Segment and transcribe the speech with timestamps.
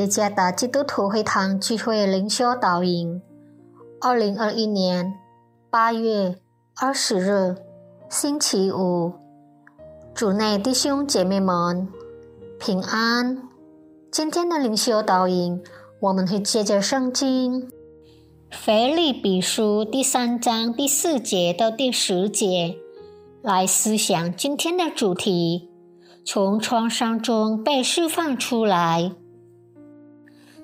[0.00, 3.20] 耶加达基督徒会堂聚会灵修导引，
[4.00, 5.12] 二零二一年
[5.68, 6.36] 八月
[6.76, 7.56] 二十日，
[8.08, 9.12] 星期五，
[10.14, 11.86] 主内弟兄姐妹们
[12.58, 13.42] 平安。
[14.10, 15.62] 今天的灵修导引，
[16.00, 17.62] 我们会借着圣经
[18.50, 22.78] 《腓立比书》第三章第四节到第十节
[23.42, 25.68] 来思想今天的主题：
[26.24, 29.12] 从创伤中被释放出来。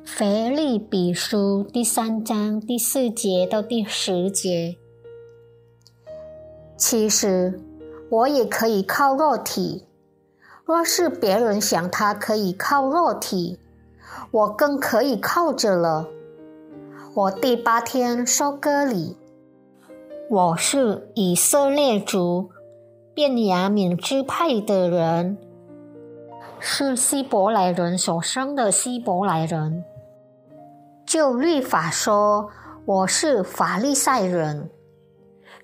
[0.07, 4.77] 腓立比书第三章第四节到第十节，
[6.77, 7.61] 其实
[8.09, 9.85] 我也可以靠肉体。
[10.65, 13.59] 若是别人想他可以靠肉体，
[14.31, 16.09] 我更可以靠着了。
[17.13, 19.17] 我第八天收割礼，
[20.31, 22.51] 我是以色列族
[23.13, 25.37] 便雅悯支派的人，
[26.61, 29.85] 是希伯来人所生的希伯来人。
[31.07, 32.51] 就律法说，
[32.85, 34.69] 我是法利赛人；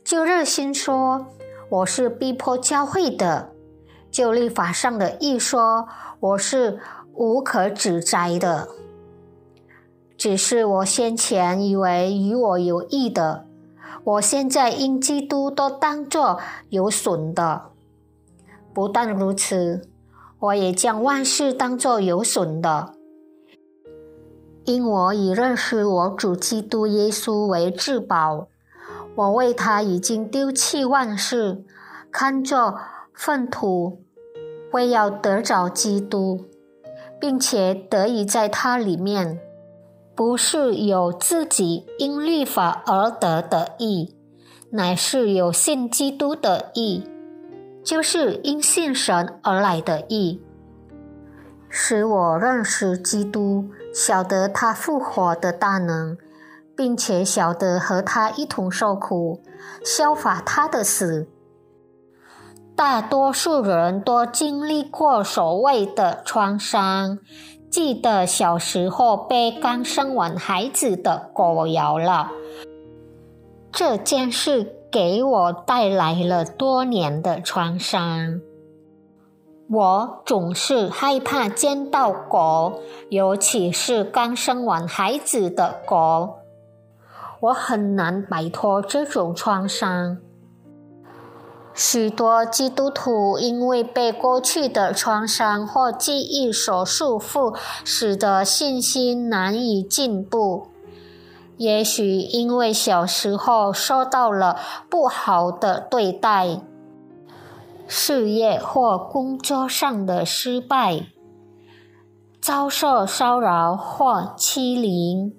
[0.04, 1.26] 就热心说，
[1.68, 3.48] 我是逼迫教会的；
[4.08, 5.88] 就律法上的义说，
[6.20, 6.78] 我是
[7.14, 8.68] 无可指摘的。
[10.16, 13.44] 只是我先前以为与我有益的，
[14.04, 17.72] 我现在因基督都当作有损的。
[18.72, 19.88] 不但如此，
[20.38, 22.94] 我也将万事当作有损的。
[24.64, 28.46] 因我已认识我主基督耶稣为至宝，
[29.16, 31.64] 我为他已经丢弃万事，
[32.10, 32.78] 看作
[33.12, 34.02] 粪土，
[34.72, 36.44] 为要得着基督，
[37.20, 39.40] 并且得以在他里面，
[40.14, 44.14] 不是有自己因律法而得的义，
[44.70, 47.04] 乃是有信基督的义，
[47.82, 50.40] 就是因信神而来的义，
[51.74, 53.70] 使我认识基督。
[53.94, 56.18] 晓得他复活的大能，
[56.76, 59.40] 并且晓得和他一同受苦，
[59.82, 61.28] 效法他的死。
[62.76, 67.18] 大多数人都经历过所谓的创伤，
[67.70, 72.30] 记得小时候被刚生完孩子的狗咬了。
[73.70, 78.40] 这件事给我带来了多年的创伤。
[79.70, 86.34] 我总是害怕见到狗，尤其是刚生完孩子的狗。
[87.40, 90.18] 我很难摆脱这种创伤。
[91.74, 100.68] 许多基督徒因为被过去的创伤或记忆所束缚，使得信心难以进步。
[101.56, 104.58] 也许因为小时候受到了
[104.90, 106.60] 不好的对待。
[107.94, 111.08] 事业或工作上的失败，
[112.40, 115.34] 遭受骚扰或欺凌，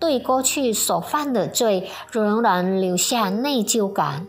[0.00, 4.26] 对过去所犯的罪仍然留下内疚感。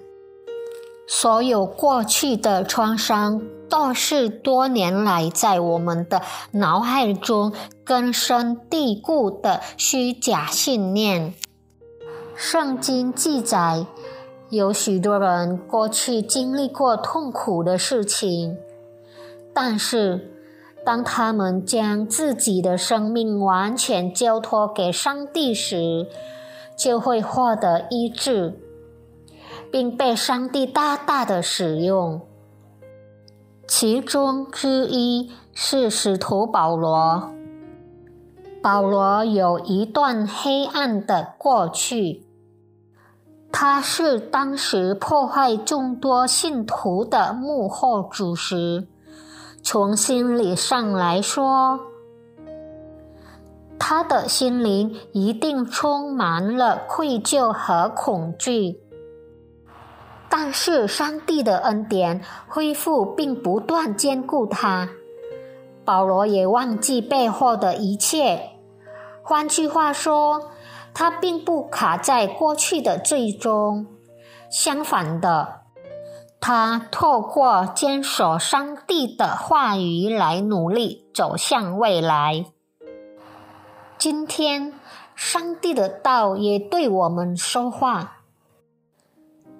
[1.07, 6.21] 所有过去的创伤都是多年来在我们的
[6.51, 7.51] 脑海中
[7.83, 11.33] 根深蒂固的虚假信念。
[12.35, 13.88] 圣经记载。
[14.53, 18.55] 有许多人过去经历过痛苦的事情，
[19.51, 20.31] 但是
[20.85, 26.05] 当他们将自己的生命完全交托给上帝时，
[26.77, 28.59] 就会获得医治，
[29.71, 32.21] 并被上帝大大的使用。
[33.67, 37.33] 其中之一是使徒保罗。
[38.61, 42.27] 保罗有一段黑暗的过去。
[43.55, 48.87] 他是当时破坏众多信徒的幕后主使。
[49.61, 51.79] 从心理上来说，
[53.77, 58.81] 他的心灵一定充满了愧疚和恐惧。
[60.27, 64.89] 但是上帝的恩典恢复并不断兼顾他。
[65.85, 68.49] 保罗也忘记背后的一切。
[69.21, 70.49] 换句话说。
[70.94, 73.88] 他并不卡在过去的最终，
[74.50, 75.62] 相反的，
[76.40, 82.45] 他透过坚守上帝的话语来努力走向未来。
[83.98, 84.74] 今天，
[85.16, 88.18] 上帝的道也对我们说话。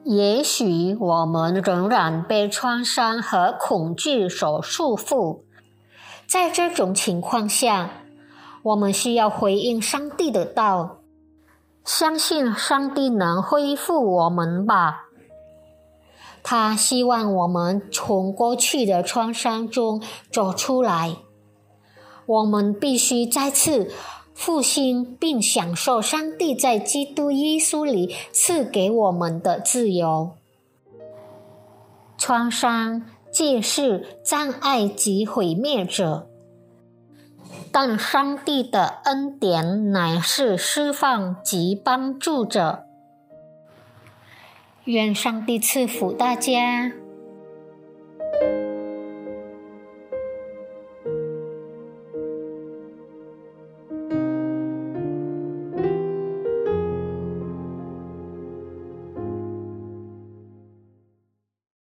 [0.04, 5.44] 也许我们仍然被创伤和恐惧所束缚，
[6.28, 7.90] 在这种情况下，
[8.64, 10.98] 我们需要回应上帝的道。
[11.86, 15.10] 相信上帝能恢复我们吧。
[16.42, 20.02] 他希望我们从过去的创伤中
[20.32, 21.18] 走出来。
[22.26, 23.92] 我们必须再次
[24.34, 30.32] 复兴并享受上帝在基督耶稣里赐给我们的自由。
[32.18, 36.30] 创伤既是障碍及毁灭者，
[37.72, 42.86] 但上帝的恩典乃是释放及帮助者。
[44.86, 47.03] 愿上帝赐福大家。